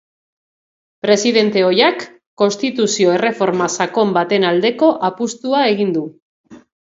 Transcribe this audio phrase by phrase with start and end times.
[1.05, 2.05] Presidente ohiak
[2.43, 6.05] konstituzio erreforma sakon baten aldeko apustua egin du.